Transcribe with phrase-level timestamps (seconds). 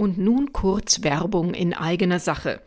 [0.00, 2.62] Und nun kurz Werbung in eigener Sache.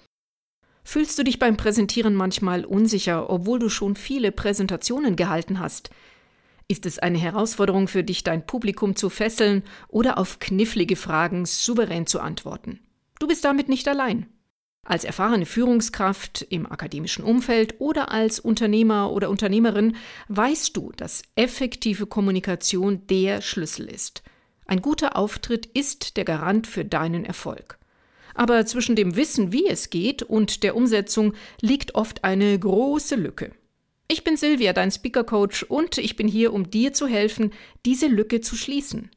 [0.83, 5.91] Fühlst du dich beim Präsentieren manchmal unsicher, obwohl du schon viele Präsentationen gehalten hast?
[6.67, 12.05] Ist es eine Herausforderung für dich, dein Publikum zu fesseln oder auf knifflige Fragen souverän
[12.05, 12.79] zu antworten?
[13.19, 14.27] Du bist damit nicht allein.
[14.83, 19.95] Als erfahrene Führungskraft im akademischen Umfeld oder als Unternehmer oder Unternehmerin
[20.27, 24.21] weißt du, dass effektive Kommunikation der Schlüssel ist.
[24.71, 27.77] Ein guter Auftritt ist der Garant für deinen Erfolg.
[28.35, 33.51] Aber zwischen dem Wissen, wie es geht, und der Umsetzung liegt oft eine große Lücke.
[34.07, 37.51] Ich bin Silvia, dein Speaker Coach, und ich bin hier, um dir zu helfen,
[37.85, 39.11] diese Lücke zu schließen.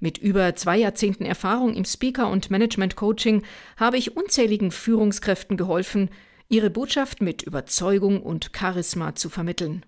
[0.00, 3.44] Mit über zwei Jahrzehnten Erfahrung im Speaker- und Management-Coaching
[3.76, 6.10] habe ich unzähligen Führungskräften geholfen,
[6.48, 9.86] ihre Botschaft mit Überzeugung und Charisma zu vermitteln.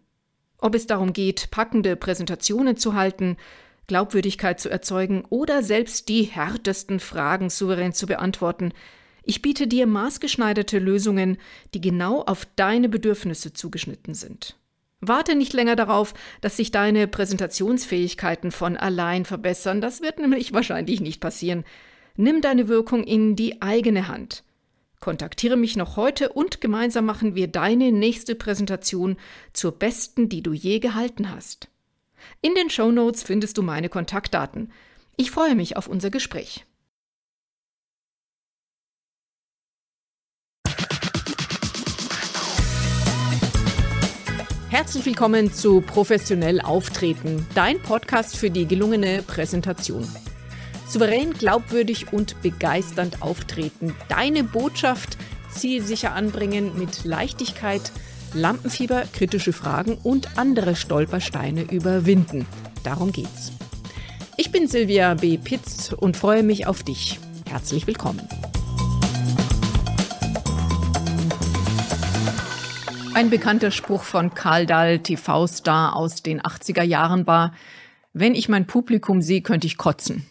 [0.59, 3.39] Ob es darum geht, packende Präsentationen zu halten,
[3.91, 8.73] Glaubwürdigkeit zu erzeugen oder selbst die härtesten Fragen souverän zu beantworten.
[9.25, 11.39] Ich biete dir maßgeschneiderte Lösungen,
[11.75, 14.57] die genau auf deine Bedürfnisse zugeschnitten sind.
[15.01, 21.01] Warte nicht länger darauf, dass sich deine Präsentationsfähigkeiten von allein verbessern, das wird nämlich wahrscheinlich
[21.01, 21.65] nicht passieren.
[22.15, 24.45] Nimm deine Wirkung in die eigene Hand.
[25.01, 29.17] Kontaktiere mich noch heute und gemeinsam machen wir deine nächste Präsentation
[29.53, 31.69] zur besten, die du je gehalten hast.
[32.41, 34.73] In den Show Notes findest du meine Kontaktdaten.
[35.17, 36.67] Ich freue mich auf unser Gespräch.
[44.71, 50.09] Herzlich willkommen zu Professionell Auftreten, dein Podcast für die gelungene Präsentation.
[50.87, 55.19] Souverän, glaubwürdig und begeisternd auftreten, deine Botschaft
[55.51, 57.93] zielsicher anbringen mit Leichtigkeit,
[58.33, 62.47] Lampenfieber, kritische Fragen und andere Stolpersteine überwinden.
[62.85, 63.53] Darum geht's.
[64.37, 65.37] Ich bin Silvia B.
[65.37, 67.19] Pitz und freue mich auf dich.
[67.49, 68.21] Herzlich willkommen.
[73.15, 77.53] Ein bekannter Spruch von Karl Dahl, TV-Star aus den 80er Jahren war,
[78.13, 80.25] wenn ich mein Publikum sehe, könnte ich kotzen.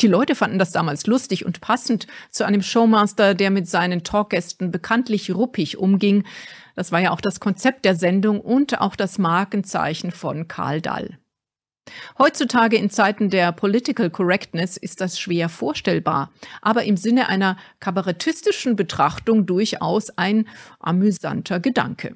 [0.00, 4.70] Die Leute fanden das damals lustig und passend zu einem Showmaster, der mit seinen Talkgästen
[4.70, 6.24] bekanntlich ruppig umging,
[6.76, 11.18] das war ja auch das Konzept der Sendung und auch das Markenzeichen von Karl Dall.
[12.18, 18.76] Heutzutage in Zeiten der Political Correctness ist das schwer vorstellbar, aber im Sinne einer kabarettistischen
[18.76, 20.48] Betrachtung durchaus ein
[20.80, 22.14] amüsanter Gedanke.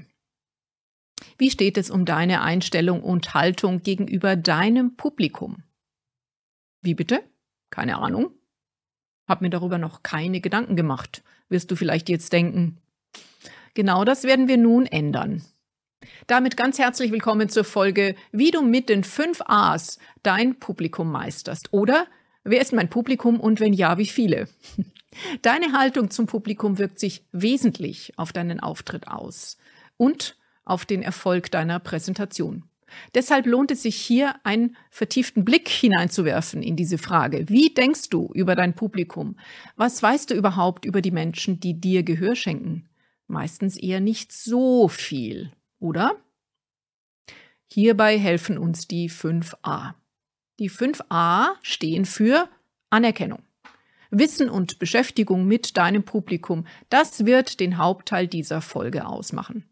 [1.39, 5.63] Wie steht es um deine Einstellung und Haltung gegenüber deinem Publikum?
[6.83, 7.23] Wie bitte?
[7.71, 8.33] Keine Ahnung.
[9.29, 12.79] Hab mir darüber noch keine Gedanken gemacht, wirst du vielleicht jetzt denken.
[13.75, 15.43] Genau das werden wir nun ändern.
[16.27, 21.73] Damit ganz herzlich willkommen zur Folge, wie du mit den fünf A's dein Publikum meisterst.
[21.73, 22.07] Oder
[22.43, 24.49] wer ist mein Publikum und wenn ja, wie viele?
[25.43, 29.59] Deine Haltung zum Publikum wirkt sich wesentlich auf deinen Auftritt aus
[29.97, 32.65] und auf den Erfolg deiner Präsentation.
[33.15, 37.49] Deshalb lohnt es sich hier einen vertieften Blick hineinzuwerfen in diese Frage.
[37.49, 39.37] Wie denkst du über dein Publikum?
[39.77, 42.90] Was weißt du überhaupt über die Menschen, die dir Gehör schenken?
[43.31, 46.17] Meistens eher nicht so viel, oder?
[47.73, 49.95] Hierbei helfen uns die 5a.
[50.59, 52.49] Die 5a stehen für
[52.91, 53.43] Anerkennung.
[54.11, 59.65] Wissen und Beschäftigung mit deinem Publikum, das wird den Hauptteil dieser Folge ausmachen.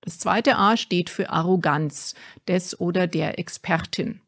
[0.00, 2.14] Das zweite A steht für Arroganz
[2.48, 4.20] des oder der Expertin.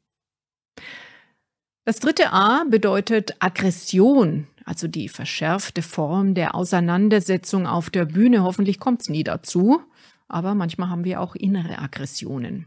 [1.84, 8.43] Das dritte A bedeutet Aggression, also die verschärfte Form der Auseinandersetzung auf der Bühne.
[8.43, 9.83] Hoffentlich kommt es nie dazu,
[10.29, 12.67] aber manchmal haben wir auch innere Aggressionen.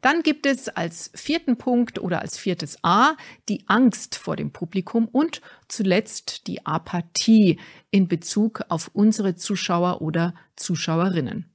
[0.00, 3.16] Dann gibt es als vierten Punkt oder als viertes A
[3.48, 7.60] die Angst vor dem Publikum und zuletzt die Apathie
[7.90, 11.48] in Bezug auf unsere Zuschauer oder Zuschauerinnen.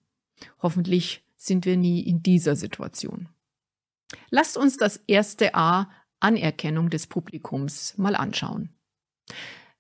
[0.61, 3.27] Hoffentlich sind wir nie in dieser Situation.
[4.29, 5.89] Lasst uns das erste A
[6.19, 8.69] Anerkennung des Publikums mal anschauen.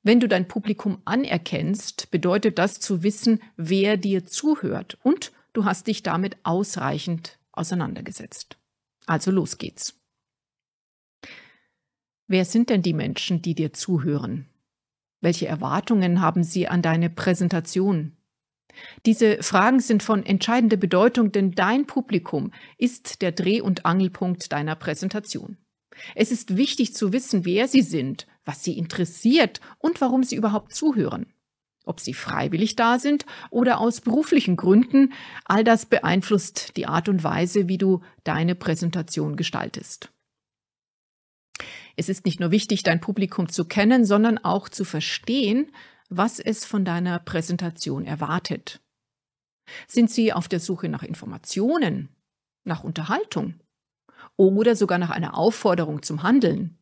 [0.03, 5.87] Wenn du dein Publikum anerkennst, bedeutet das zu wissen, wer dir zuhört und du hast
[5.87, 8.57] dich damit ausreichend auseinandergesetzt.
[9.05, 9.99] Also los geht's.
[12.27, 14.47] Wer sind denn die Menschen, die dir zuhören?
[15.19, 18.17] Welche Erwartungen haben sie an deine Präsentation?
[19.05, 24.75] Diese Fragen sind von entscheidender Bedeutung, denn dein Publikum ist der Dreh- und Angelpunkt deiner
[24.75, 25.57] Präsentation.
[26.15, 30.73] Es ist wichtig zu wissen, wer sie sind, was sie interessiert und warum sie überhaupt
[30.73, 31.33] zuhören.
[31.83, 35.13] Ob sie freiwillig da sind oder aus beruflichen Gründen,
[35.45, 40.11] all das beeinflusst die Art und Weise, wie du deine Präsentation gestaltest.
[41.95, 45.71] Es ist nicht nur wichtig, dein Publikum zu kennen, sondern auch zu verstehen,
[46.09, 48.81] was es von deiner Präsentation erwartet.
[49.87, 52.09] Sind sie auf der Suche nach Informationen,
[52.63, 53.59] nach Unterhaltung
[54.35, 56.77] oder sogar nach einer Aufforderung zum Handeln?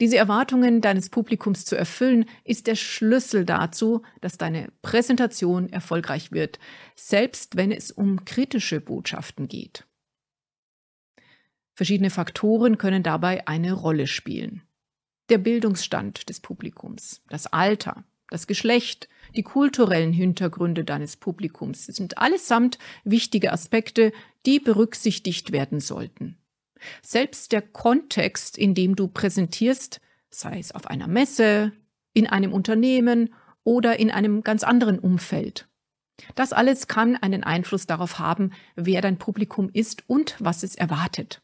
[0.00, 6.60] Diese Erwartungen deines Publikums zu erfüllen, ist der Schlüssel dazu, dass deine Präsentation erfolgreich wird,
[6.94, 9.86] selbst wenn es um kritische Botschaften geht.
[11.74, 14.62] Verschiedene Faktoren können dabei eine Rolle spielen.
[15.30, 22.78] Der Bildungsstand des Publikums, das Alter, das Geschlecht, die kulturellen Hintergründe deines Publikums sind allesamt
[23.04, 24.12] wichtige Aspekte,
[24.46, 26.36] die berücksichtigt werden sollten.
[27.02, 31.72] Selbst der Kontext, in dem du präsentierst, sei es auf einer Messe,
[32.12, 33.34] in einem Unternehmen
[33.64, 35.68] oder in einem ganz anderen Umfeld.
[36.34, 41.40] Das alles kann einen Einfluss darauf haben, wer dein Publikum ist und was es erwartet.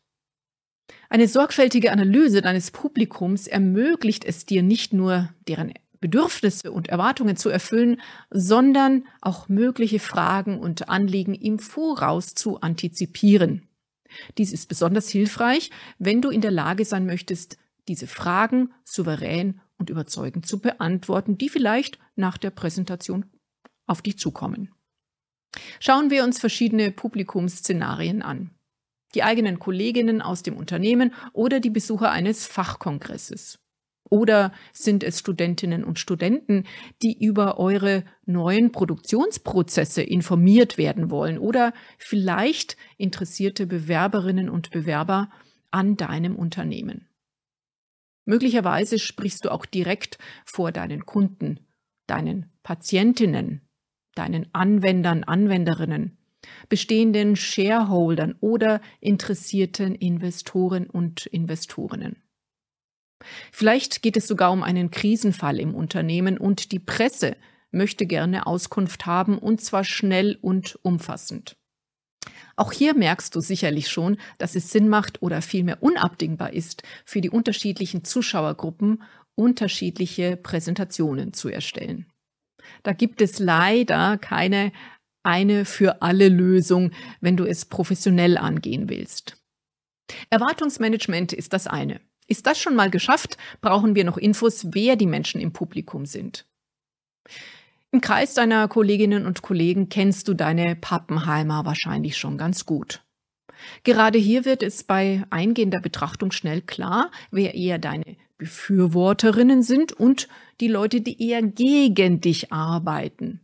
[1.09, 7.49] Eine sorgfältige Analyse deines Publikums ermöglicht es dir nicht nur, deren Bedürfnisse und Erwartungen zu
[7.49, 13.67] erfüllen, sondern auch mögliche Fragen und Anliegen im Voraus zu antizipieren.
[14.39, 17.59] Dies ist besonders hilfreich, wenn du in der Lage sein möchtest,
[17.89, 23.27] diese Fragen souverän und überzeugend zu beantworten, die vielleicht nach der Präsentation
[23.87, 24.71] auf dich zukommen.
[25.81, 28.51] Schauen wir uns verschiedene Publikumsszenarien an.
[29.15, 33.59] Die eigenen Kolleginnen aus dem Unternehmen oder die Besucher eines Fachkongresses.
[34.11, 36.65] Oder sind es Studentinnen und Studenten,
[37.03, 41.39] die über eure neuen Produktionsprozesse informiert werden wollen?
[41.39, 45.31] Oder vielleicht interessierte Bewerberinnen und Bewerber
[45.71, 47.09] an deinem Unternehmen?
[48.27, 51.61] Möglicherweise sprichst du auch direkt vor deinen Kunden,
[52.07, 53.63] deinen Patientinnen,
[54.15, 56.17] deinen Anwendern, Anwenderinnen,
[56.69, 62.24] bestehenden Shareholdern oder interessierten Investoren und Investorinnen.
[63.53, 67.37] Vielleicht geht es sogar um einen Krisenfall im Unternehmen und die Presse
[67.71, 71.57] möchte gerne Auskunft haben und zwar schnell und umfassend.
[72.57, 77.21] Auch hier merkst du sicherlich schon, dass es Sinn macht oder vielmehr unabdingbar ist, für
[77.21, 79.03] die unterschiedlichen Zuschauergruppen
[79.35, 82.07] unterschiedliche Präsentationen zu erstellen.
[82.85, 84.73] Da gibt es leider keine
[85.25, 89.43] eine für alle Lösung, wenn du es professionell angehen willst.
[90.31, 92.01] Erwartungsmanagement ist das eine.
[92.27, 96.47] Ist das schon mal geschafft, brauchen wir noch Infos, wer die Menschen im Publikum sind.
[97.91, 103.05] Im Kreis deiner Kolleginnen und Kollegen kennst du deine Pappenheimer wahrscheinlich schon ganz gut.
[103.85, 110.29] Gerade hier wird es bei eingehender Betrachtung schnell klar, wer eher deine Befürworterinnen sind und
[110.61, 113.41] die Leute, die eher gegen dich arbeiten.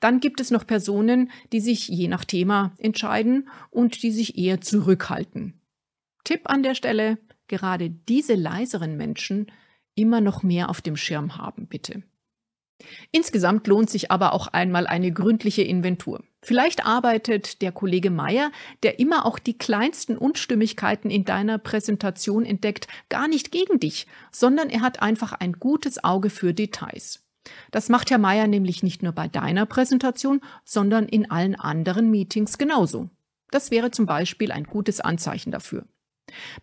[0.00, 4.60] Dann gibt es noch Personen, die sich je nach Thema entscheiden und die sich eher
[4.60, 5.60] zurückhalten.
[6.24, 9.50] Tipp an der Stelle, gerade diese leiseren Menschen
[9.94, 12.02] immer noch mehr auf dem Schirm haben, bitte.
[13.10, 16.22] Insgesamt lohnt sich aber auch einmal eine gründliche Inventur.
[16.42, 18.52] Vielleicht arbeitet der Kollege Meier,
[18.82, 24.68] der immer auch die kleinsten Unstimmigkeiten in deiner Präsentation entdeckt, gar nicht gegen dich, sondern
[24.68, 27.24] er hat einfach ein gutes Auge für Details.
[27.70, 32.58] Das macht Herr Meier nämlich nicht nur bei deiner Präsentation, sondern in allen anderen Meetings
[32.58, 33.08] genauso.
[33.50, 35.86] Das wäre zum Beispiel ein gutes Anzeichen dafür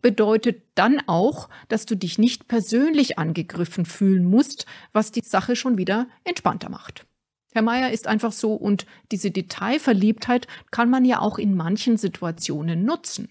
[0.02, 5.78] bedeutet dann auch, dass du dich nicht persönlich angegriffen fühlen musst, was die Sache schon
[5.78, 7.06] wieder entspannter macht.
[7.54, 12.84] Herr Meier ist einfach so und diese Detailverliebtheit kann man ja auch in manchen Situationen
[12.84, 13.30] nutzen.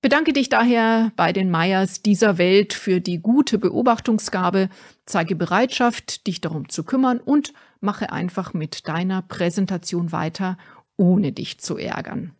[0.00, 4.68] Bedanke dich daher bei den Meyers dieser Welt für die gute Beobachtungsgabe,
[5.06, 10.58] zeige Bereitschaft, dich darum zu kümmern und mache einfach mit deiner Präsentation weiter,
[10.98, 12.34] ohne dich zu ärgern.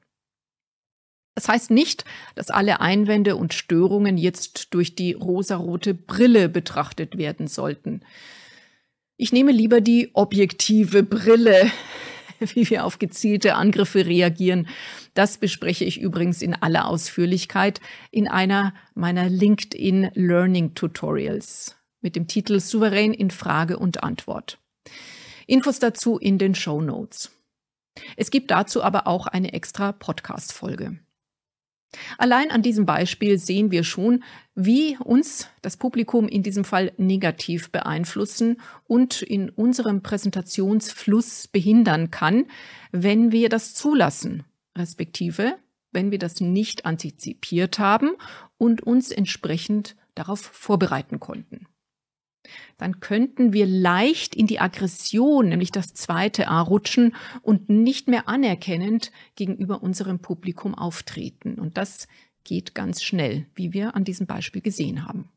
[1.34, 2.04] Das heißt nicht,
[2.36, 8.02] dass alle Einwände und Störungen jetzt durch die rosarote Brille betrachtet werden sollten.
[9.16, 11.70] Ich nehme lieber die objektive Brille,
[12.38, 14.68] wie wir auf gezielte Angriffe reagieren.
[15.14, 22.28] Das bespreche ich übrigens in aller Ausführlichkeit in einer meiner LinkedIn Learning Tutorials mit dem
[22.28, 24.58] Titel Souverän in Frage und Antwort.
[25.46, 27.32] Infos dazu in den Show Notes.
[28.16, 30.98] Es gibt dazu aber auch eine extra Podcast-Folge.
[32.18, 34.24] Allein an diesem Beispiel sehen wir schon,
[34.54, 42.46] wie uns das Publikum in diesem Fall negativ beeinflussen und in unserem Präsentationsfluss behindern kann,
[42.92, 44.44] wenn wir das zulassen,
[44.76, 45.56] respektive
[45.92, 48.10] wenn wir das nicht antizipiert haben
[48.58, 51.68] und uns entsprechend darauf vorbereiten konnten
[52.78, 58.28] dann könnten wir leicht in die Aggression, nämlich das zweite A, rutschen und nicht mehr
[58.28, 61.54] anerkennend gegenüber unserem Publikum auftreten.
[61.54, 62.08] Und das
[62.44, 65.28] geht ganz schnell, wie wir an diesem Beispiel gesehen haben.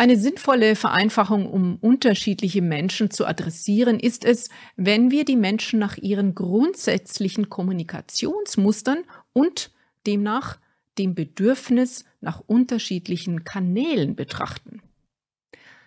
[0.00, 5.98] Eine sinnvolle Vereinfachung, um unterschiedliche Menschen zu adressieren, ist es, wenn wir die Menschen nach
[5.98, 9.04] ihren grundsätzlichen Kommunikationsmustern
[9.34, 9.70] und
[10.06, 10.58] demnach
[10.98, 14.82] dem Bedürfnis nach unterschiedlichen Kanälen betrachten.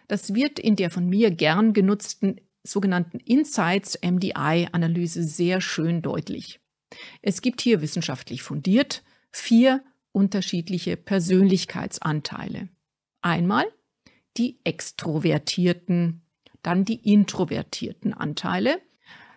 [0.08, 6.60] Das wird in der von mir gern genutzten sogenannten Insights MDI-Analyse sehr schön deutlich.
[7.22, 12.70] Es gibt hier wissenschaftlich fundiert vier unterschiedliche Persönlichkeitsanteile.
[13.22, 13.66] Einmal
[14.38, 16.22] die extrovertierten,
[16.62, 18.82] dann die introvertierten Anteile,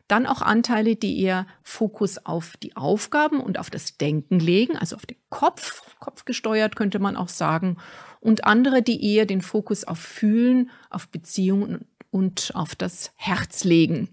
[0.08, 4.96] dann auch Anteile, die eher Fokus auf die Aufgaben und auf das Denken legen, also
[4.96, 7.76] auf den Kopf, kopfgesteuert könnte man auch sagen,
[8.20, 14.08] und andere, die eher den Fokus auf Fühlen, auf Beziehungen und auf das Herz legen.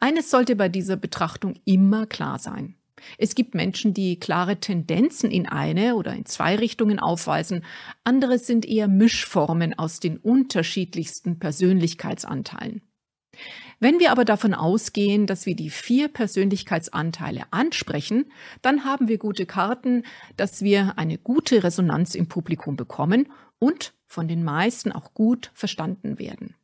[0.00, 2.76] Eines sollte bei dieser Betrachtung immer klar sein.
[3.18, 7.64] Es gibt Menschen, die klare Tendenzen in eine oder in zwei Richtungen aufweisen.
[8.04, 12.82] Andere sind eher Mischformen aus den unterschiedlichsten Persönlichkeitsanteilen.
[13.78, 19.44] Wenn wir aber davon ausgehen, dass wir die vier Persönlichkeitsanteile ansprechen, dann haben wir gute
[19.44, 20.04] Karten,
[20.36, 26.18] dass wir eine gute Resonanz im Publikum bekommen und von den meisten auch gut verstanden
[26.18, 26.54] werden.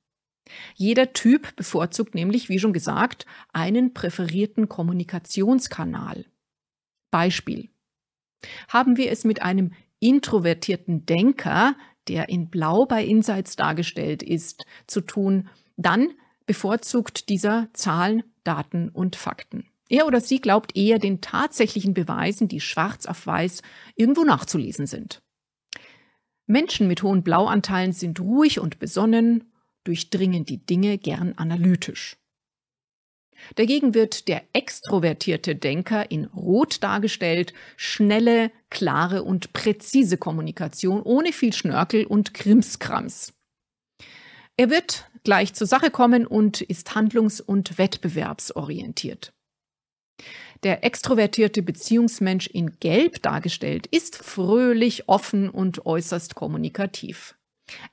[0.74, 6.24] Jeder Typ bevorzugt nämlich, wie schon gesagt, einen präferierten Kommunikationskanal.
[7.10, 7.68] Beispiel.
[8.68, 11.76] Haben wir es mit einem introvertierten Denker,
[12.08, 16.14] der in Blau bei Insights dargestellt ist, zu tun, dann
[16.46, 19.66] bevorzugt dieser Zahlen, Daten und Fakten.
[19.88, 23.62] Er oder sie glaubt eher den tatsächlichen Beweisen, die schwarz auf weiß
[23.94, 25.22] irgendwo nachzulesen sind.
[26.46, 29.52] Menschen mit hohen Blauanteilen sind ruhig und besonnen,
[29.84, 32.16] durchdringen die Dinge gern analytisch.
[33.56, 41.52] Dagegen wird der extrovertierte Denker in Rot dargestellt, schnelle, klare und präzise Kommunikation ohne viel
[41.52, 43.34] Schnörkel und Krimskrams.
[44.56, 49.32] Er wird gleich zur Sache kommen und ist handlungs- und wettbewerbsorientiert.
[50.62, 57.36] Der extrovertierte Beziehungsmensch in Gelb dargestellt ist fröhlich, offen und äußerst kommunikativ.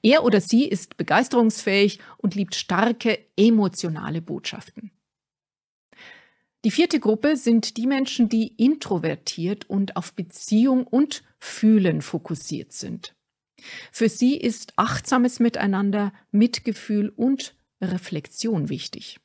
[0.03, 4.91] Er oder sie ist begeisterungsfähig und liebt starke emotionale Botschaften.
[6.65, 13.15] Die vierte Gruppe sind die Menschen, die introvertiert und auf Beziehung und Fühlen fokussiert sind.
[13.91, 19.19] Für sie ist achtsames Miteinander, Mitgefühl und Reflexion wichtig.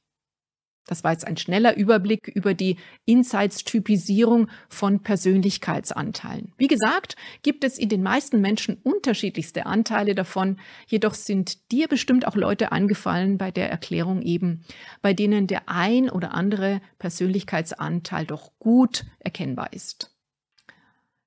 [0.87, 2.77] Das war jetzt ein schneller Überblick über die
[3.07, 6.53] Insights-Typisierung von Persönlichkeitsanteilen.
[6.59, 12.27] Wie gesagt, gibt es in den meisten Menschen unterschiedlichste Anteile davon, jedoch sind dir bestimmt
[12.27, 14.65] auch Leute angefallen bei der Erklärung eben,
[15.01, 20.14] bei denen der ein oder andere Persönlichkeitsanteil doch gut erkennbar ist.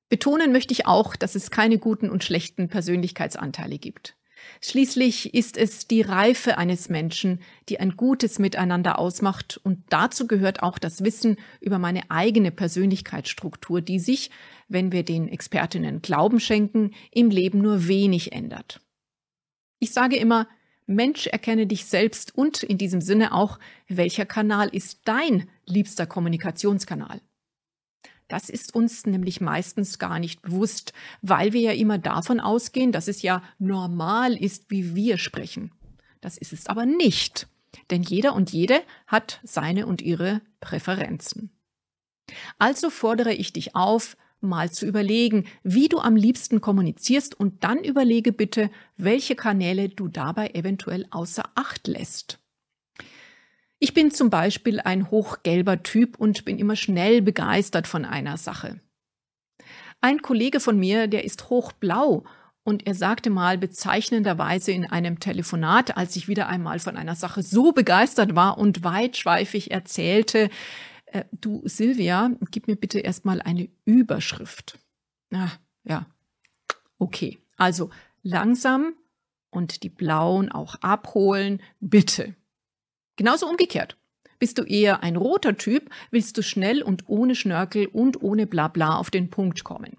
[0.10, 4.16] Betonen möchte ich auch, dass es keine guten und schlechten Persönlichkeitsanteile gibt.
[4.62, 10.64] Schließlich ist es die Reife eines Menschen, die ein gutes Miteinander ausmacht, und dazu gehört
[10.64, 14.32] auch das Wissen über meine eigene Persönlichkeitsstruktur, die sich,
[14.68, 18.80] wenn wir den Expertinnen Glauben schenken, im Leben nur wenig ändert.
[19.80, 20.48] Ich sage immer,
[20.86, 23.60] Mensch, erkenne dich selbst und in diesem Sinne auch,
[23.90, 27.22] welcher Kanal ist dein liebster Kommunikationskanal?
[28.28, 33.08] Das ist uns nämlich meistens gar nicht bewusst, weil wir ja immer davon ausgehen, dass
[33.08, 35.72] es ja normal ist, wie wir sprechen.
[36.20, 37.48] Das ist es aber nicht,
[37.90, 41.52] denn jeder und jede hat seine und ihre Präferenzen.
[42.58, 47.84] Also fordere ich dich auf, mal zu überlegen, wie du am liebsten kommunizierst und dann
[47.84, 52.40] überlege bitte, welche Kanäle du dabei eventuell außer Acht lässt.
[53.80, 58.80] Ich bin zum Beispiel ein hochgelber Typ und bin immer schnell begeistert von einer Sache.
[60.02, 62.24] Ein Kollege von mir, der ist hochblau
[62.64, 67.44] und er sagte mal bezeichnenderweise in einem Telefonat, als ich wieder einmal von einer Sache
[67.44, 70.50] so begeistert war und weitschweifig erzählte,
[71.06, 74.80] äh, du Silvia, gib mir bitte erstmal eine Überschrift.
[75.34, 75.52] Ah,
[75.84, 76.08] ja,
[76.98, 77.38] okay.
[77.58, 77.90] Also
[78.22, 78.94] langsam
[79.50, 82.36] und die Blauen auch abholen, bitte.
[83.18, 83.98] Genauso umgekehrt.
[84.40, 88.98] Bist du eher ein roter Typ, willst du schnell und ohne Schnörkel und ohne Blabla
[88.98, 89.98] auf den Punkt kommen.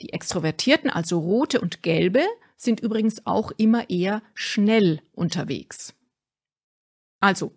[0.00, 2.24] Die Extrovertierten, also rote und gelbe,
[2.56, 5.94] sind übrigens auch immer eher schnell unterwegs.
[7.20, 7.52] Also,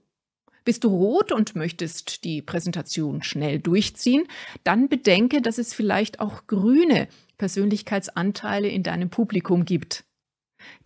[0.63, 4.27] bist du rot und möchtest die Präsentation schnell durchziehen,
[4.63, 10.03] dann bedenke, dass es vielleicht auch grüne Persönlichkeitsanteile in deinem Publikum gibt.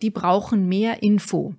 [0.02, 1.54] Die brauchen mehr Info,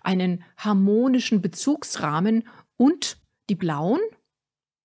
[0.00, 4.00] einen harmonischen Bezugsrahmen und die blauen,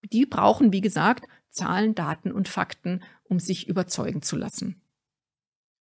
[0.03, 4.81] die brauchen, wie gesagt, Zahlen, Daten und Fakten um sich überzeugen zu lassen.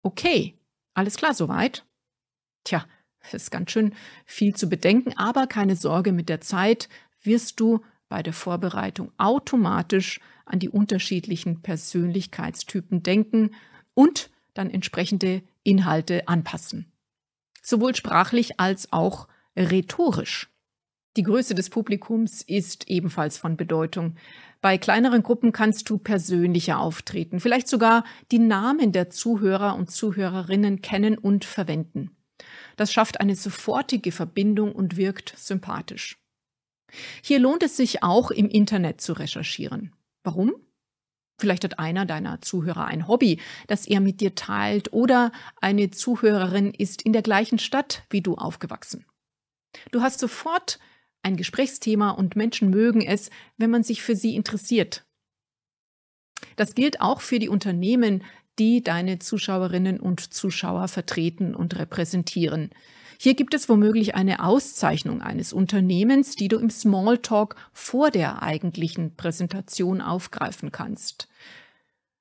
[0.03, 0.59] Okay,
[0.95, 1.85] alles klar soweit?
[2.65, 2.85] Tja,
[3.33, 3.95] ist ganz schön
[4.25, 6.89] viel zu bedenken, aber keine Sorge, mit der Zeit
[7.23, 13.55] wirst du bei der Vorbereitung automatisch an die unterschiedlichen Persönlichkeitstypen denken
[13.95, 16.91] und dann entsprechende Inhalte anpassen.
[17.63, 20.51] Sowohl sprachlich als auch rhetorisch.
[21.17, 24.15] Die Größe des Publikums ist ebenfalls von Bedeutung.
[24.61, 30.81] Bei kleineren Gruppen kannst du persönlicher auftreten, vielleicht sogar die Namen der Zuhörer und Zuhörerinnen
[30.83, 32.17] kennen und verwenden.
[32.77, 36.19] Das schafft eine sofortige Verbindung und wirkt sympathisch.
[37.23, 39.93] Hier lohnt es sich auch, im Internet zu recherchieren.
[40.23, 40.55] Warum?
[41.39, 45.31] Vielleicht hat einer deiner Zuhörer ein Hobby, das er mit dir teilt, oder
[45.61, 49.05] eine Zuhörerin ist in der gleichen Stadt wie du aufgewachsen.
[49.93, 50.79] Du hast sofort
[51.23, 55.05] ein Gesprächsthema und Menschen mögen es, wenn man sich für sie interessiert.
[56.57, 58.25] Das gilt auch für die Unternehmen,
[58.59, 62.71] die deine Zuschauerinnen und Zuschauer vertreten und repräsentieren.
[63.21, 69.17] Hier gibt es womöglich eine Auszeichnung eines Unternehmens, die du im Smalltalk vor der eigentlichen
[69.17, 71.29] Präsentation aufgreifen kannst.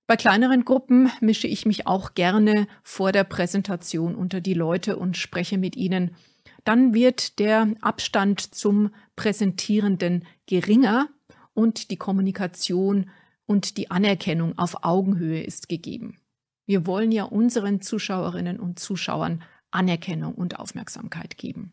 [0.08, 5.18] Bei kleineren Gruppen mische ich mich auch gerne vor der Präsentation unter die Leute und
[5.18, 6.16] spreche mit ihnen.
[6.63, 11.10] Dann wird der Abstand zum Präsentierenden geringer
[11.54, 13.12] und die Kommunikation
[13.46, 16.18] und die Anerkennung auf Augenhöhe ist gegeben.
[16.66, 21.71] Wir wollen ja unseren Zuschauerinnen und Zuschauern Anerkennung und Aufmerksamkeit geben.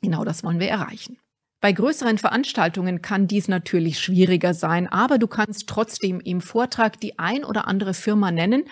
[0.00, 1.18] Genau das wollen wir erreichen.
[1.60, 7.20] Bei größeren Veranstaltungen kann dies natürlich schwieriger sein, aber du kannst trotzdem im Vortrag die
[7.20, 8.64] ein oder andere Firma nennen,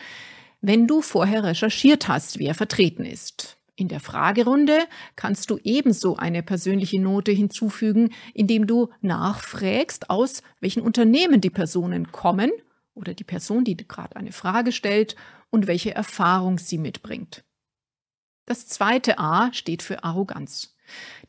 [0.61, 3.59] wenn du vorher recherchiert hast, wer vertreten ist.
[3.77, 4.77] In der Fragerunde
[5.17, 12.13] kannst du ebenso eine persönliche Note hinzufügen, indem du nachfragst, aus welchen Unternehmen die Personen
[12.13, 12.51] kommen
[12.93, 15.17] oder die Person, die gerade eine Frage stellt
[15.49, 17.45] und welche Erfahrung sie mitbringt.
[18.51, 20.75] Das zweite A steht für Arroganz.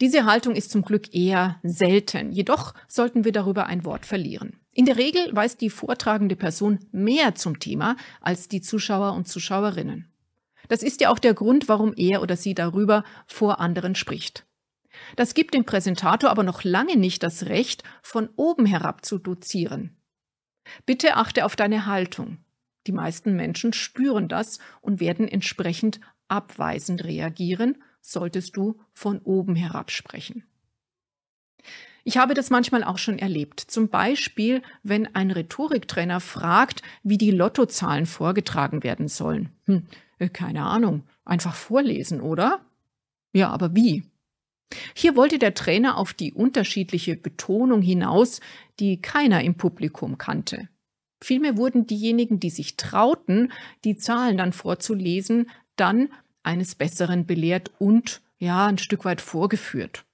[0.01, 4.59] Diese Haltung ist zum Glück eher selten, jedoch sollten wir darüber ein Wort verlieren.
[4.71, 10.11] In der Regel weiß die vortragende Person mehr zum Thema als die Zuschauer und Zuschauerinnen.
[10.67, 14.47] Das ist ja auch der Grund, warum er oder sie darüber vor anderen spricht.
[15.15, 19.95] Das gibt dem Präsentator aber noch lange nicht das Recht, von oben herab zu dozieren.
[20.87, 22.39] Bitte achte auf deine Haltung.
[22.87, 25.99] Die meisten Menschen spüren das und werden entsprechend
[26.31, 30.43] abweisend reagieren, solltest du von oben herab sprechen.
[32.03, 33.59] Ich habe das manchmal auch schon erlebt.
[33.59, 39.49] Zum Beispiel, wenn ein Rhetoriktrainer fragt, wie die Lottozahlen vorgetragen werden sollen.
[39.65, 39.85] Hm,
[40.17, 41.03] äh, keine Ahnung.
[41.25, 42.65] Einfach vorlesen, oder?
[43.33, 44.03] Ja, aber wie?
[44.95, 48.41] Hier wollte der Trainer auf die unterschiedliche Betonung hinaus,
[48.79, 50.69] die keiner im Publikum kannte.
[51.23, 53.51] Vielmehr wurden diejenigen, die sich trauten,
[53.83, 56.09] die Zahlen dann vorzulesen, dann
[56.43, 60.05] eines Besseren belehrt und ja, ein Stück weit vorgeführt.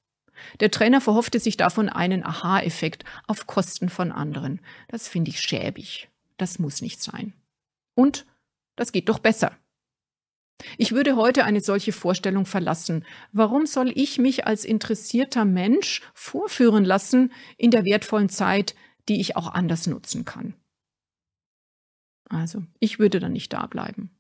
[0.60, 4.60] Der Trainer verhoffte sich davon einen Aha-Effekt auf Kosten von anderen.
[4.88, 6.10] Das finde ich schäbig.
[6.38, 7.34] Das muss nicht sein.
[7.96, 8.26] Und
[8.76, 9.58] das geht doch besser.
[10.78, 13.06] Ich würde heute eine solche Vorstellung verlassen.
[13.32, 18.76] Warum soll ich mich als interessierter Mensch vorführen lassen in der wertvollen Zeit,
[19.08, 20.56] die ich auch anders nutzen kann?
[22.30, 24.17] Also, ich würde dann nicht da bleiben.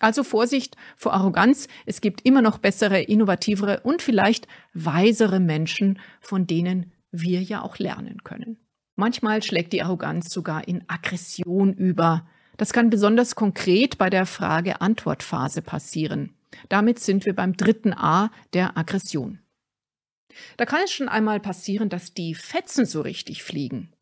[0.00, 1.68] Also Vorsicht vor Arroganz.
[1.86, 7.78] Es gibt immer noch bessere, innovativere und vielleicht weisere Menschen, von denen wir ja auch
[7.78, 8.58] lernen können.
[8.94, 12.26] Manchmal schlägt die Arroganz sogar in Aggression über.
[12.56, 16.34] Das kann besonders konkret bei der Frage-Antwort-Phase passieren.
[16.68, 19.40] Damit sind wir beim dritten A der Aggression.
[20.56, 23.92] Da kann es schon einmal passieren, dass die Fetzen so richtig fliegen.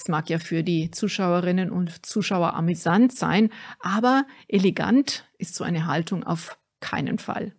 [0.00, 5.84] Es mag ja für die Zuschauerinnen und Zuschauer amüsant sein, aber elegant ist so eine
[5.84, 7.54] Haltung auf keinen Fall.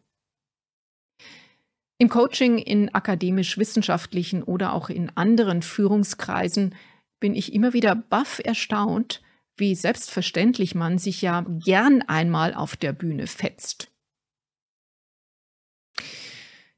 [2.00, 6.74] Im Coaching in akademisch-wissenschaftlichen oder auch in anderen Führungskreisen
[7.20, 9.22] bin ich immer wieder baff erstaunt,
[9.56, 13.92] wie selbstverständlich man sich ja gern einmal auf der Bühne fetzt.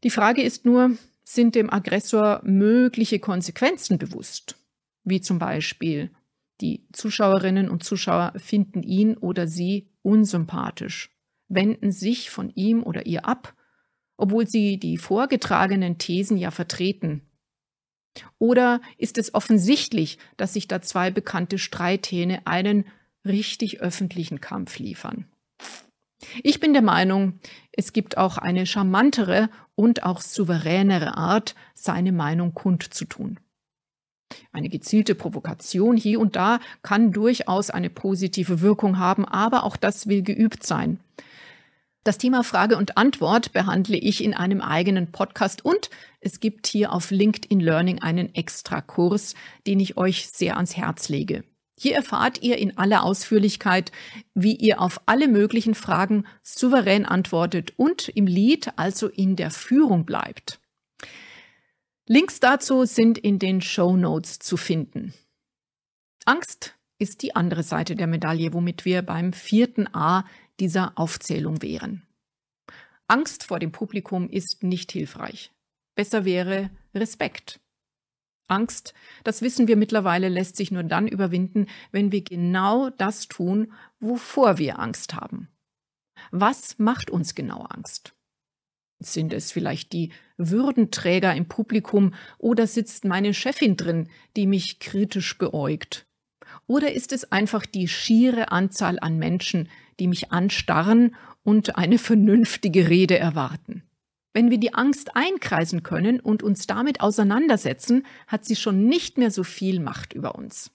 [0.04, 4.58] Die Frage ist nur, sind dem Aggressor mögliche Konsequenzen bewusst?
[5.04, 6.12] Wie zum Beispiel
[6.62, 11.12] die Zuschauerinnen und Zuschauer finden ihn oder sie unsympathisch,
[11.48, 13.56] wenden sich von ihm oder ihr ab,
[14.18, 17.22] obwohl sie die vorgetragenen Thesen ja vertreten.
[18.38, 22.86] Oder ist es offensichtlich, dass sich da zwei bekannte Streithähne einen
[23.26, 25.26] richtig öffentlichen Kampf liefern?
[26.44, 27.39] Ich bin der Meinung,
[27.72, 33.39] es gibt auch eine charmantere und auch souveränere Art, seine Meinung kundzutun.
[34.52, 40.08] Eine gezielte Provokation hier und da kann durchaus eine positive Wirkung haben, aber auch das
[40.08, 41.00] will geübt sein.
[42.04, 46.91] Das Thema Frage und Antwort behandle ich in einem eigenen Podcast und es gibt hier
[46.91, 49.36] auf LinkedIn Learning einen Extrakurs,
[49.67, 51.46] den ich euch sehr ans Herz lege.
[51.80, 53.91] Hier erfahrt ihr in aller Ausführlichkeit,
[54.34, 60.06] wie ihr auf alle möglichen Fragen souverän antwortet und im Lied, also in der Führung
[60.06, 60.60] bleibt.
[62.08, 65.13] Links dazu sind in den Show Notes zu finden.
[66.26, 70.26] Angst ist die andere Seite der Medaille, womit wir beim vierten A
[70.60, 72.04] dieser Aufzählung wären.
[73.08, 75.52] Angst vor dem Publikum ist nicht hilfreich.
[75.96, 77.62] Besser wäre Respekt.
[78.48, 83.72] Angst, das wissen wir mittlerweile, lässt sich nur dann überwinden, wenn wir genau das tun,
[84.00, 85.48] wovor wir Angst haben.
[86.32, 88.13] Was macht uns genau Angst?
[89.06, 95.38] Sind es vielleicht die Würdenträger im Publikum oder sitzt meine Chefin drin, die mich kritisch
[95.38, 96.06] beäugt?
[96.68, 102.89] Oder ist es einfach die schiere Anzahl an Menschen, die mich anstarren und eine vernünftige
[102.89, 103.84] Rede erwarten?
[104.34, 109.30] Wenn wir die Angst einkreisen können und uns damit auseinandersetzen, hat sie schon nicht mehr
[109.30, 110.72] so viel Macht über uns.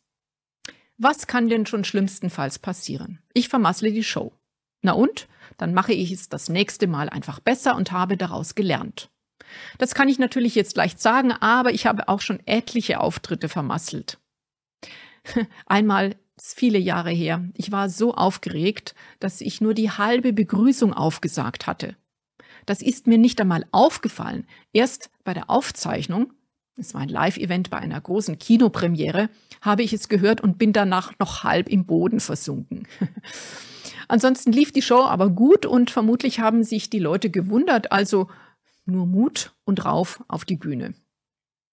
[0.97, 3.21] Was kann denn schon schlimmstenfalls passieren?
[3.33, 4.33] Ich vermassle die Show.
[4.83, 5.29] Na und?
[5.59, 9.11] Dann mache ich es das nächste Mal einfach besser und habe daraus gelernt.
[9.79, 14.19] Das kann ich natürlich jetzt leicht sagen, aber ich habe auch schon etliche Auftritte vermasselt.
[15.67, 17.45] Einmal viele Jahre her.
[17.55, 21.97] Ich war so aufgeregt, dass ich nur die halbe Begrüßung aufgesagt hatte.
[22.67, 24.47] Das ist mir nicht einmal aufgefallen.
[24.73, 26.33] Erst bei der Aufzeichnung,
[26.77, 31.13] es war ein Live-Event bei einer großen Kinopremiere, habe ich es gehört und bin danach
[31.19, 32.87] noch halb im Boden versunken.
[34.09, 38.29] Ansonsten lief die Show aber gut und vermutlich haben sich die Leute gewundert, also
[38.87, 40.95] nur Mut und rauf auf die Bühne.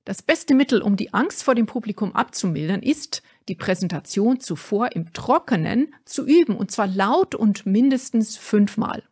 [0.04, 5.13] Das beste Mittel, um die Angst vor dem Publikum abzumildern, ist, die Präsentation zuvor im
[5.13, 9.04] Trockenen zu üben, und zwar laut und mindestens fünfmal.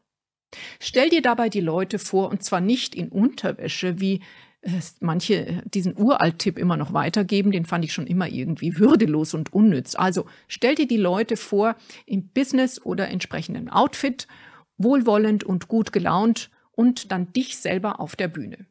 [0.80, 4.22] Stell dir dabei die Leute vor, und zwar nicht in Unterwäsche, wie
[5.02, 9.96] manche diesen Uralt-Tipp immer noch weitergeben, den fand ich schon immer irgendwie würdelos und unnütz.
[9.96, 14.28] Also stell dir die Leute vor im Business oder entsprechenden Outfit,
[14.78, 18.66] wohlwollend und gut gelaunt und dann dich selber auf der Bühne.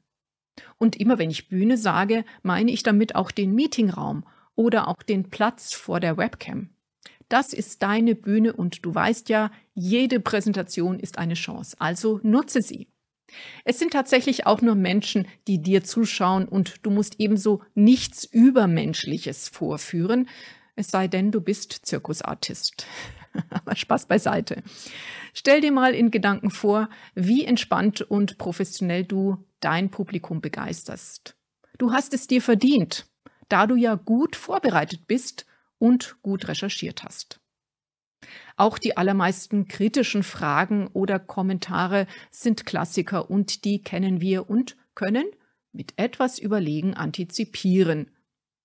[0.79, 4.25] Und immer wenn ich Bühne sage, meine ich damit auch den Meetingraum
[4.55, 6.71] oder auch den Platz vor der Webcam.
[7.29, 12.61] Das ist deine Bühne und du weißt ja, jede Präsentation ist eine Chance, also nutze
[12.61, 12.89] sie.
[13.65, 19.49] Es sind tatsächlich auch nur Menschen, die dir zuschauen und du musst ebenso nichts Übermenschliches
[19.49, 20.29] vorführen,
[20.75, 22.87] es sei denn, du bist Zirkusartist.
[23.51, 24.63] Aber Spaß beiseite.
[25.35, 31.37] Stell dir mal in Gedanken vor, wie entspannt und professionell du dein Publikum begeisterst.
[31.79, 33.07] Du hast es dir verdient,
[33.49, 35.47] da du ja gut vorbereitet bist
[35.79, 37.42] und gut recherchiert hast.
[38.63, 45.25] Auch die allermeisten kritischen Fragen oder Kommentare sind Klassiker und die kennen wir und können
[45.73, 48.13] mit etwas Überlegen antizipieren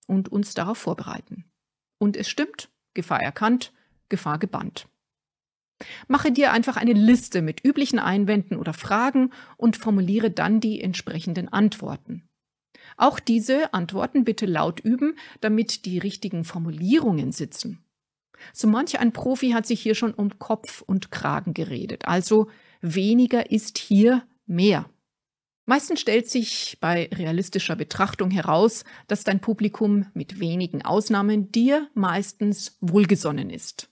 [0.06, 1.46] und uns darauf vorbereiten.
[1.98, 3.74] Und es stimmt, Gefahr erkannt,
[4.08, 4.88] Gefahr gebannt.
[6.08, 11.50] Mache dir einfach eine Liste mit üblichen Einwänden oder Fragen und formuliere dann die entsprechenden
[11.52, 12.30] Antworten.
[12.98, 17.84] Auch diese Antworten bitte laut üben, damit die richtigen Formulierungen sitzen.
[18.54, 22.08] So manch ein Profi hat sich hier schon um Kopf und Kragen geredet.
[22.08, 22.50] Also
[22.82, 24.90] weniger ist hier mehr.
[25.66, 32.78] Meistens stellt sich bei realistischer Betrachtung heraus, dass dein Publikum mit wenigen Ausnahmen dir meistens
[32.80, 33.90] wohlgesonnen ist.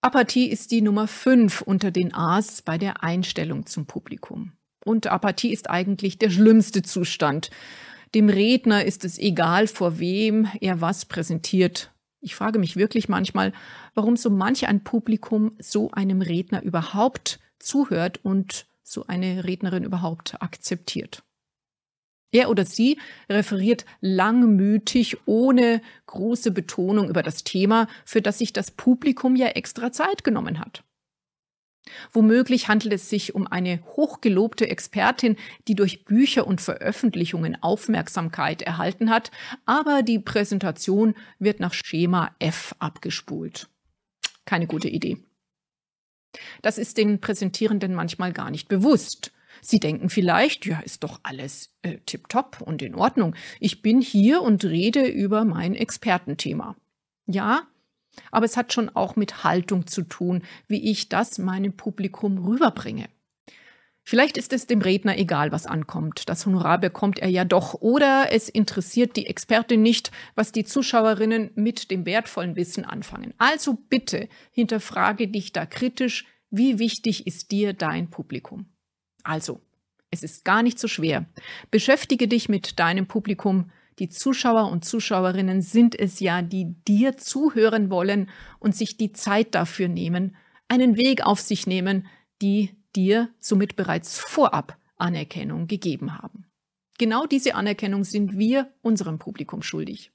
[0.00, 4.50] Apathie ist die Nummer 5 unter den A's bei der Einstellung zum Publikum.
[4.84, 7.50] Und Apathie ist eigentlich der schlimmste Zustand.
[8.16, 11.91] Dem Redner ist es egal, vor wem er was präsentiert.
[12.24, 13.52] Ich frage mich wirklich manchmal,
[13.94, 20.40] warum so manch ein Publikum so einem Redner überhaupt zuhört und so eine Rednerin überhaupt
[20.40, 21.24] akzeptiert.
[22.30, 28.70] Er oder sie referiert langmütig, ohne große Betonung über das Thema, für das sich das
[28.70, 30.84] Publikum ja extra Zeit genommen hat.
[32.12, 39.10] Womöglich handelt es sich um eine hochgelobte Expertin, die durch Bücher und Veröffentlichungen Aufmerksamkeit erhalten
[39.10, 39.30] hat,
[39.66, 43.68] aber die Präsentation wird nach Schema F abgespult.
[44.44, 45.18] Keine gute Idee.
[46.62, 49.32] Das ist den Präsentierenden manchmal gar nicht bewusst.
[49.60, 53.34] Sie denken vielleicht, ja, ist doch alles äh, tipptopp und in Ordnung.
[53.60, 56.74] Ich bin hier und rede über mein Expertenthema.
[57.26, 57.66] Ja,
[58.30, 63.08] aber es hat schon auch mit Haltung zu tun, wie ich das meinem Publikum rüberbringe.
[64.04, 66.28] Vielleicht ist es dem Redner egal, was ankommt.
[66.28, 67.74] Das Honorar bekommt er ja doch.
[67.74, 73.32] Oder es interessiert die Expertin nicht, was die Zuschauerinnen mit dem wertvollen Wissen anfangen.
[73.38, 78.66] Also bitte hinterfrage dich da kritisch, wie wichtig ist dir dein Publikum.
[79.22, 79.60] Also,
[80.10, 81.24] es ist gar nicht so schwer.
[81.70, 83.70] Beschäftige dich mit deinem Publikum.
[83.98, 89.54] Die Zuschauer und Zuschauerinnen sind es ja, die dir zuhören wollen und sich die Zeit
[89.54, 90.36] dafür nehmen,
[90.68, 92.06] einen Weg auf sich nehmen,
[92.40, 96.46] die dir somit bereits vorab Anerkennung gegeben haben.
[96.98, 100.12] Genau diese Anerkennung sind wir unserem Publikum schuldig.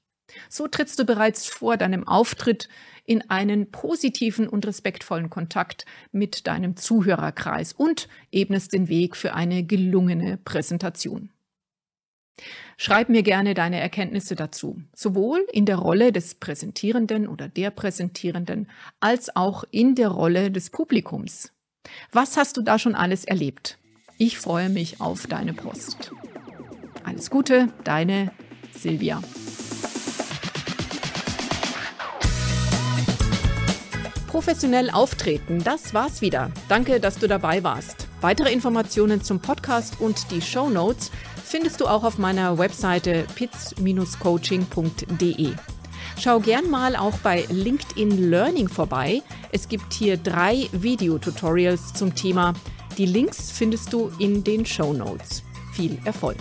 [0.48, 2.68] So trittst du bereits vor deinem Auftritt
[3.04, 9.64] in einen positiven und respektvollen Kontakt mit deinem Zuhörerkreis und ebnest den Weg für eine
[9.64, 11.30] gelungene Präsentation.
[12.76, 18.68] Schreib mir gerne deine Erkenntnisse dazu, sowohl in der Rolle des Präsentierenden oder der Präsentierenden
[19.00, 21.52] als auch in der Rolle des Publikums.
[22.12, 23.78] Was hast du da schon alles erlebt?
[24.18, 26.12] Ich freue mich auf deine Post.
[27.04, 28.32] Alles Gute, deine
[28.72, 29.22] Silvia.
[34.28, 36.52] Professionell auftreten, das war's wieder.
[36.68, 38.08] Danke, dass du dabei warst.
[38.20, 41.10] Weitere Informationen zum Podcast und die Show Notes
[41.48, 45.52] findest du auch auf meiner Webseite pitz-coaching.de.
[46.18, 49.22] Schau gern mal auch bei LinkedIn Learning vorbei.
[49.52, 52.54] Es gibt hier drei Videotutorials zum Thema.
[52.96, 55.42] Die Links findest du in den Show Notes.
[55.72, 56.38] Viel Erfolg!